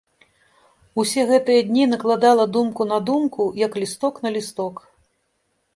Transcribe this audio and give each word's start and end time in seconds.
Усе 1.03 1.25
гэтыя 1.31 1.65
дні 1.67 1.83
накладала 1.93 2.45
думку 2.57 2.81
на 2.93 2.99
думку, 3.11 3.41
як 3.67 3.71
лісток 3.83 4.15
на 4.27 4.35
лісток. 4.39 4.75